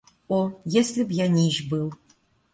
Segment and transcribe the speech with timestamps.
[0.37, 0.37] О,
[0.75, 1.87] если б я нищ был!